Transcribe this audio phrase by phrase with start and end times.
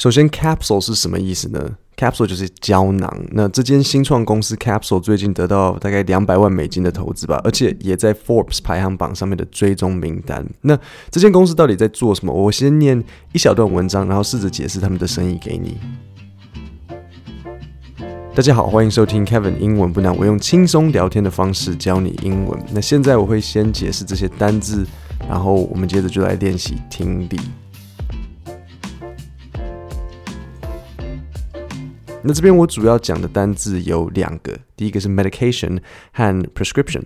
[0.00, 3.24] 首先，capsule 是什么意思呢？capsule 就是胶囊。
[3.32, 10.42] 那这间新创公司 capsule 最近得到大概两百万美金的投资吧，而且也在 Forbes 排行榜上面的追踪名单。
[10.62, 10.74] 那
[11.10, 12.32] 这间公司到底在做什么？
[12.32, 15.76] 我先念一小段文章，然后试着解释他们的生意给你。
[18.34, 22.58] 大家好，欢迎收听 Kevin 英文不难，我用轻松聊天的方式教你英文。
[22.72, 24.86] 那现在我会先解释这些单字，
[25.28, 27.38] 然后我们接着就来练习听力。
[32.22, 35.80] 那这边我主要讲的单字有两个，第一个是 medication
[36.12, 37.02] 和 prescription。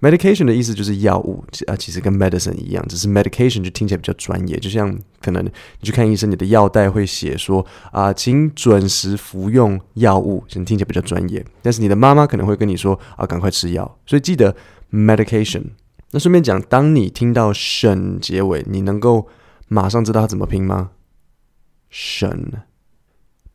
[0.00, 5.50] medication 的意思就是药物啊，其实跟 medicine 一样，只是 medication 就听起来比较专业，就像可能你
[5.82, 11.44] 去看医生，你的药袋会写说啊，请准时服用药物，听起来比较专业。
[11.62, 13.98] 但是你的妈妈可能会跟你说啊，赶快吃药。
[14.04, 14.56] 所以记得
[14.90, 15.62] medication。
[16.10, 19.28] 那顺便讲，当你听到 tion 结尾，你能够
[19.68, 20.90] 马上知道它怎么拼吗
[21.92, 22.62] ？tion。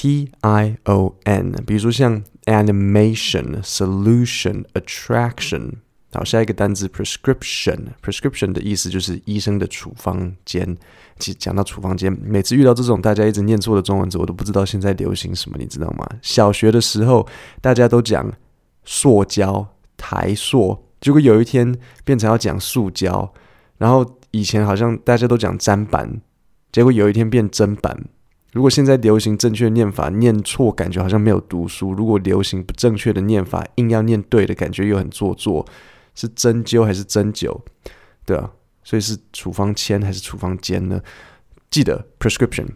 [0.00, 5.72] T I O N，比如说像 animation、solution、attraction。
[6.14, 7.78] 好，下一个单词 prescription。
[8.02, 10.74] prescription 的意思就是医生的处方间。
[11.18, 16.08] 其实讲到处方间，每次遇到这种大家一直念错的中文字，我都不知道现在流行什么，你知道吗？
[16.22, 17.28] 小学的时候
[17.60, 18.32] 大家都讲
[18.86, 21.76] 塑胶、台塑，结果有一天
[22.06, 23.30] 变成要讲塑胶。
[23.76, 26.22] 然后以前好像大家都讲砧板，
[26.72, 28.02] 结果有一天变砧板。
[28.52, 35.64] 如果现在流行正确的念法，念错感觉好像没有读书；如果流行不正确的念法，硬要念对的感觉又很做作。
[36.16, 37.56] 是针灸还是针灸？
[38.26, 38.50] 对啊，
[38.82, 41.00] 所以是处方签还是处方笺呢？
[41.70, 42.66] 记得 prescription。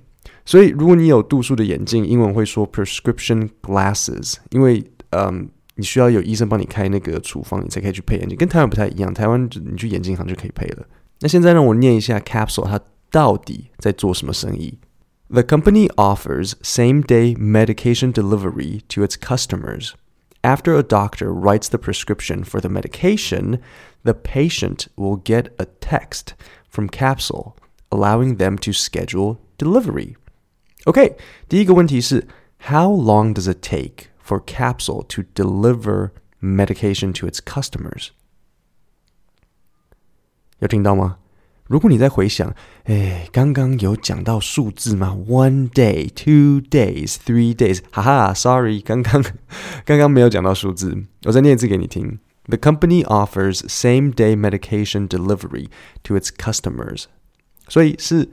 [0.46, 8.38] 所以如果你有度数的眼镜，英文会说 prescription glasses，因为嗯，你需要有医生帮你开那个处方，你才可以去配眼镜。
[8.38, 10.86] 跟台湾不太一样，台湾你去眼镜行就可以配了。
[11.20, 14.78] 那现在让我念一下 capsule，它到底在做什么生意
[15.29, 19.93] ？The company offers same day medication delivery to its customers.
[20.41, 23.59] After a doctor writes the prescription for the medication,
[24.03, 26.33] the patient will get a text
[26.69, 27.55] from Capsule
[27.91, 30.15] allowing them to schedule delivery.
[30.85, 32.27] OK，第一个问题是
[32.69, 38.09] How long does it take for Capsule to deliver medication to its customers？
[40.59, 41.17] 有听到吗？
[41.66, 42.54] 如果你在回想，
[42.84, 49.24] 哎，刚刚有讲到数字吗？One day, two days, three days，哈哈，sorry，刚刚
[49.86, 52.18] 刚刚没有讲到数字，我再念一次给你听。
[52.48, 55.68] The company offers same-day medication delivery
[56.02, 57.04] to its customers，
[57.68, 58.28] 所以是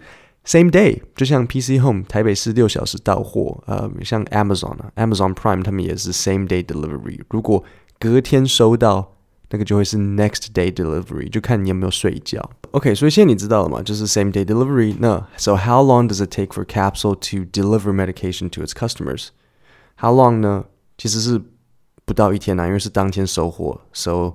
[0.46, 7.64] same day，就像 PC Home 台北市六小时到货，呃，像 Amazon 啊，Amazon Prime 他们也是 same-day delivery，如果
[7.98, 9.14] 隔天收到。
[9.51, 12.51] 那个就会是 next day delivery，就看你有没有睡觉。
[12.73, 13.81] OK，所以现在你知道了嘛？
[13.83, 14.97] 就是 same day delivery。
[14.99, 20.41] 那 so how long does it take for Capsule to deliver medication to its customers？How long
[20.41, 20.65] 呢？
[20.99, 21.41] 其实是
[22.05, 24.35] 不到一天呐、啊，因为是当天收货，so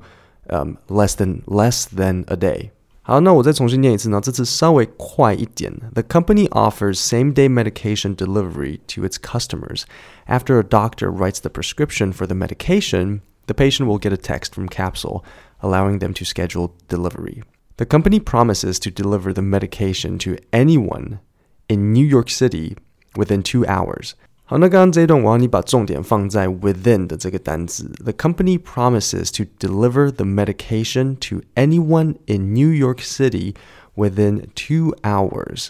[0.50, 2.69] um less than less than a day。
[3.01, 5.73] 好，那我再重新念一次呢，这次稍微快一点。
[5.94, 9.85] The company offers same-day medication delivery to its customers.
[10.28, 14.53] After a doctor writes the prescription for the medication, the patient will get a text
[14.53, 15.23] from Capsule
[15.62, 17.44] allowing them to schedule delivery.
[17.78, 21.19] The company promises to deliver the medication to anyone
[21.67, 22.75] in New York City
[23.16, 24.13] within two hours.
[24.44, 27.89] 好，那刚刚这一段我要你把重点放在 within 的这个单词。
[28.03, 33.56] The company promises to deliver the medication to anyone in New York City
[33.95, 35.69] within two hours.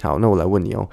[0.00, 0.90] 好，那我来问你哦，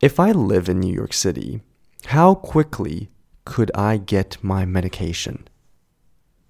[0.00, 1.60] If I live in New York City,
[2.06, 3.08] how quickly
[3.44, 5.38] could I get my medication?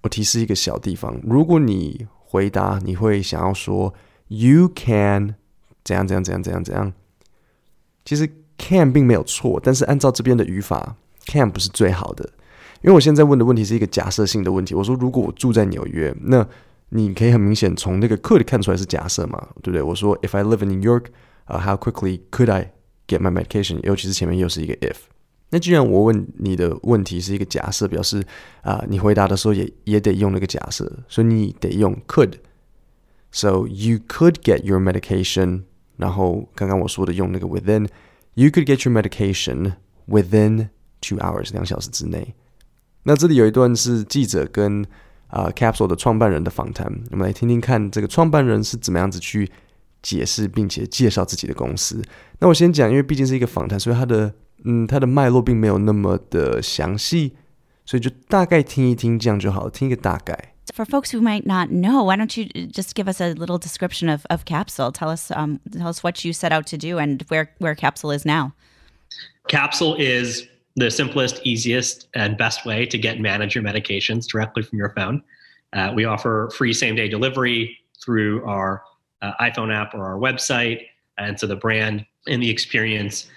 [0.06, 3.92] 我提示一个小地方，如果你回答，你会想要说
[4.28, 5.34] “You can”
[5.84, 6.92] 怎样怎样怎样怎样怎样。
[8.04, 10.96] 其实 “can” 并没有错，但是按照这边的语法
[11.26, 12.24] ，“can” 不是最好的。
[12.82, 14.74] 因为我现在问的问题是一个假设性的问题。
[14.74, 16.46] 我说，如果我住在纽约，那
[16.90, 19.82] 你可以很明显从那个 “could” 看出来是假设嘛，对不对？
[19.82, 21.06] 我说，“If I live in New York,
[21.48, 22.72] uh, how quickly could I
[23.08, 24.96] get my medication？” 尤其是前面又是一个 “if”。
[25.50, 28.24] 那既然我问你的问题是一个假设，表示
[28.62, 32.34] 啊、你回答的时候也也得用那个假设，所以你得用 could。
[33.30, 35.62] So you could get your medication，
[35.96, 39.74] 然后刚刚我说的用那个 within，you could get your medication
[40.08, 40.68] within
[41.00, 42.34] two hours，两小时之内。
[43.04, 44.84] 那这里有一段是记者跟
[45.28, 49.50] 啊、Capsule 的创办人的访谈，我们来听听看这个创办人是怎么样子去
[50.00, 52.02] 解释并且介绍自己的公司。
[52.38, 54.32] 那我先讲，因为毕竟是一个访谈，所以他的
[54.63, 57.35] 嗯，它的脉络并没有那么的详细，
[57.85, 60.53] 所以就大概听一听这样就好，听一个大概。
[60.73, 64.25] For folks who might not know, why don't you just give us a little description of,
[64.29, 64.91] of Capsule?
[64.91, 68.11] Tell us um, tell us what you set out to do and where, where Capsule
[68.11, 68.53] is now.
[69.49, 70.47] Capsule is
[70.77, 74.93] the simplest, easiest, and best way to get and manage your medications directly from your
[74.95, 75.21] phone.
[75.73, 78.83] Uh, we offer free same day delivery through our
[79.21, 80.85] uh, iPhone app or our website.
[81.17, 83.27] And so the brand and the experience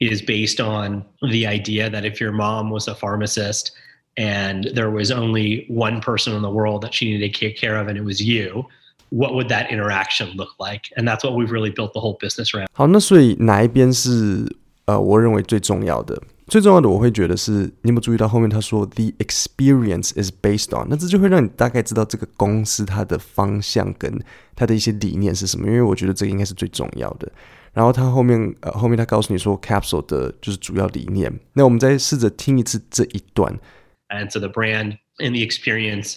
[0.00, 3.72] is based on the idea that if your mom was a pharmacist
[4.16, 7.76] and there was only one person in the world that she needed to take care
[7.80, 8.64] of and it was you,
[9.10, 10.82] what would that interaction look like?
[10.96, 12.66] And that's what we've really built the whole business around.
[12.72, 14.56] 好，那所以哪一边是
[14.86, 16.20] 呃，我认为最重要的？
[16.48, 17.52] 最重要的，我会觉得是，
[17.82, 24.20] 你有没有注意到后面他说 the experience is based on，那这就会让你大概知道这个公司它的方向跟
[24.56, 27.30] 它的一些理念是什么，因为我觉得这个应该是最重要的。
[27.76, 33.58] 然后他后面呃后面他告诉你说 capsule 的就是主要理念，那我们再试着听一次这一段。
[34.08, 36.16] And so the brand and the experience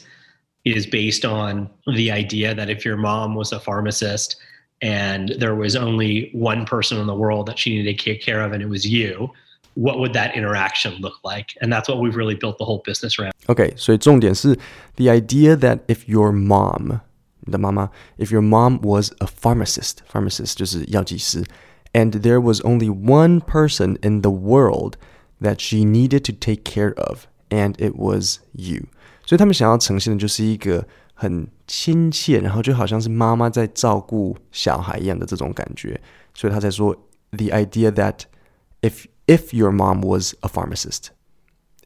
[0.64, 4.36] is based on the idea that if your mom was a pharmacist
[4.82, 8.42] and there was only one person in the world that she needed to take care
[8.46, 9.30] of and it was you,
[9.76, 11.54] what would that interaction look like?
[11.62, 13.32] And that's what we've really built the whole business around.
[13.48, 14.58] Okay, 所以重点是
[14.96, 17.00] the idea that if your mom,
[17.50, 21.44] the mama, if your mom was a pharmacist, pharmacist 就是药剂师,
[21.94, 24.96] and there was only one person in the world
[25.42, 28.88] that she needed to take care of, and it was you.
[29.26, 36.00] 所以他们想要呈现的就是一个很亲切，然后就好像是妈妈在照顾小孩一样的这种感觉。
[36.34, 36.96] 所以他才说
[37.32, 38.22] the idea that
[38.82, 41.08] if if your mom was a pharmacist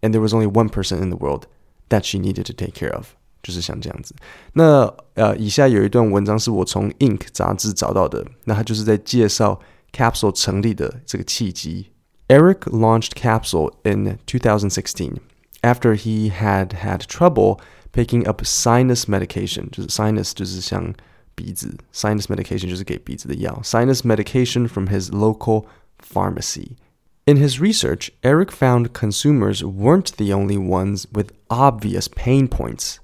[0.01, 1.43] and there was only one person in the world
[1.89, 4.13] that she needed to take care of， 就是像这样子。
[4.53, 9.59] 那呃，以下有一段文章是我从 Inc 杂志找到的，那它就是在介绍
[9.91, 11.87] Capsule 成立的这个契机。
[12.27, 15.17] Eric launched Capsule in 2016
[15.61, 17.59] after he had had trouble
[17.91, 20.93] picking up sinus medication，就是 sinus 就是像
[21.33, 25.65] 鼻子，sinus medication 就是给鼻子的药，sinus medication from his local
[26.13, 32.97] pharmacy。in his research, Eric found consumers weren't the only ones with obvious pain points.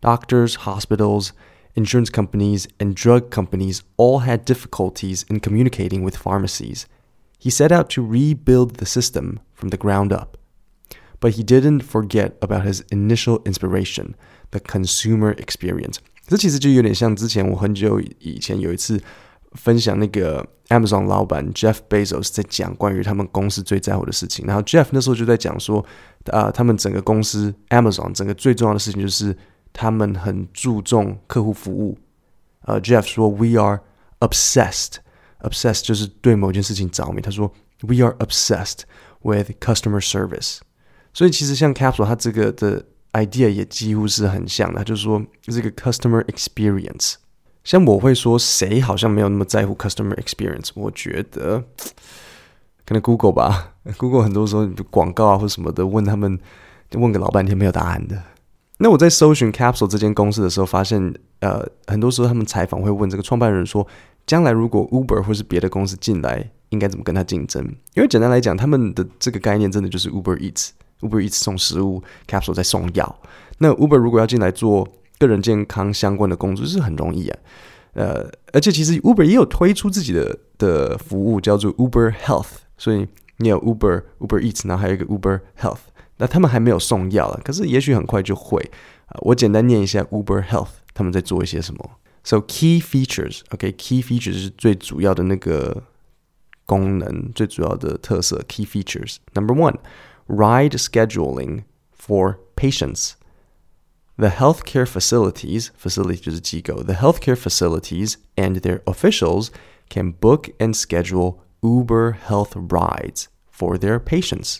[0.00, 1.32] Doctors, hospitals,
[1.74, 6.86] insurance companies, and drug companies all had difficulties in communicating with pharmacies.
[7.38, 10.36] He set out to rebuild the system from the ground up.
[11.20, 14.14] But he didn't forget about his initial inspiration,
[14.50, 15.96] the consumer experience.
[16.26, 19.00] 这其实就有点像之前我很久以前有一次
[19.52, 25.80] 分享那个 Amazon 老板 Jeff Bezos 在讲关于他们公司最在乎的事情，然后 Jeff 那时候就在讲说，
[26.32, 29.36] 啊、呃，他们整个公司 Amazon 整个最重要的事情就是
[29.73, 31.97] 他们很注重客户服务。
[32.61, 33.81] 呃，Jeff 说 We are
[34.19, 34.95] obsessed。
[35.41, 37.21] obsessed 就是对某件事情着迷。
[37.21, 37.51] 他说
[37.81, 38.81] We are obsessed
[39.21, 40.59] with customer service。
[41.13, 47.15] 所以其实像 Capsule 它这个的 idea 也几乎是很像的，就是说这个 customer experience。
[47.63, 50.69] 像我会说，谁好像没有那么在乎 customer experience？
[50.73, 51.63] 我觉得
[52.85, 56.39] 可能 Google 吧，Google 很多时候广告啊或什么的，问他们
[56.89, 58.21] 就问个老半天没有答案的。
[58.81, 63.87] 那我在搜寻 Capsule 这间公司的时候，发现呃，很多时候他们采访会问这个创办人说，
[64.25, 67.63] 将来如果 Uber 或是别的公司进来，应该怎么跟他竞争？
[67.93, 73.19] 因为简单来讲，他们的这个概念真的就是 Uber Eats，Uber Eats 送食物，Capsule 在送药。
[73.59, 74.87] 那 Uber 如果要进来做
[75.19, 77.39] 个人健康相关的工作是很容易啊，
[77.93, 82.47] 呃，而且其实 Uber 也有推出自己的的服务，叫做 Uber Health，
[82.79, 83.07] 所以
[83.37, 85.81] 你有 Uber Uber Eats，然后还有一个 Uber Health，
[86.20, 88.60] 那他们还没有送药了，可是也许很快就会。
[89.06, 91.90] 啊，我简单念一下 Uber Health 他们在做一些什么。
[92.24, 95.84] So key features，OK，key features 是最主要的那个
[96.64, 98.44] 功能，最主要的特色。
[98.48, 101.62] Key features number one，ride scheduling
[101.96, 109.50] for patients。the healthcare facilities, facility 就是机构, the healthcare facilities and their officials
[109.88, 114.58] can book and schedule Uber health rides for their patients.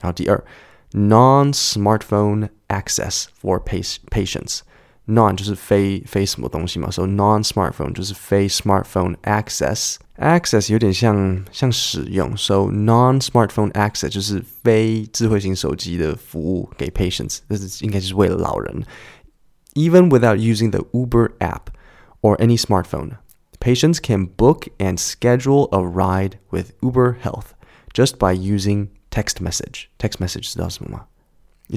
[0.00, 0.44] 好，第二
[0.92, 16.88] ，non-smartphone access for patients。non 就是非非什么东西嘛，所以 non smartphone 就是非 smartphone access。access 有点像像使用，so non smartphone access 就是非智慧型手机的服务给
[16.88, 18.84] patients，这是应该就是为了老人。
[19.74, 21.72] Even without using the Uber app
[22.20, 23.16] or any smartphone,
[23.58, 27.54] patients can book and schedule a ride with Uber Health
[27.92, 29.86] just by using text message.
[29.98, 31.06] Text message 知道什么吗？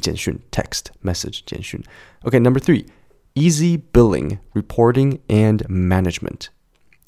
[0.02, 1.82] 简讯 text message 简讯。
[2.24, 2.86] Okay, number three
[3.34, 6.48] easy billing, reporting, and management.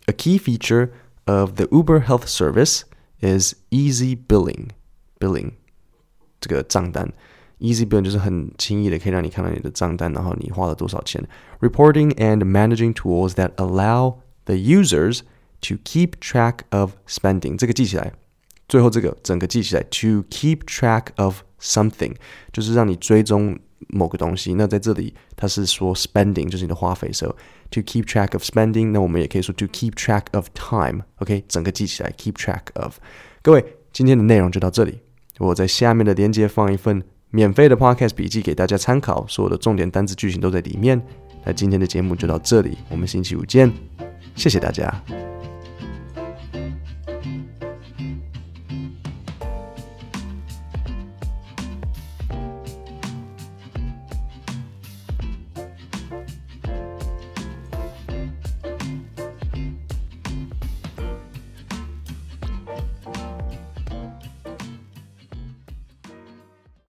[0.07, 0.91] A key feature
[1.25, 2.83] of the Uber Health Service
[3.19, 4.69] is easy billing.
[5.19, 5.53] Billing
[6.39, 7.11] 这个账单，
[7.59, 11.27] easy billing 就是很轻易的可以让你看到你的账单，然后你花了多少钱。
[11.59, 15.21] Reporting and managing tools that allow the users
[15.61, 18.13] to keep track of spending 这个记起来。
[18.72, 22.14] 最后这个整个记起来，to keep track of something，
[22.54, 24.54] 就是让你追踪某个东西。
[24.54, 27.12] 那在这里它是说 spending，就是你的花费。
[27.12, 27.36] So
[27.72, 31.02] to keep track of spending，那我们也可以说 to keep track of time。
[31.16, 32.96] OK，整个记起来，keep track of。
[33.42, 33.62] 各位，
[33.92, 35.00] 今天的内容就到这里。
[35.36, 40.98] 我在下面的链接放一份免费的 podcast 笔记给大家参考，所有的重点单词句型都在里面。
[41.44, 43.70] 那今天的节目就到这里，我们星期五见，
[44.34, 44.90] 谢谢大家。